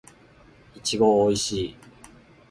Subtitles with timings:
[0.73, 1.75] いちごおいしい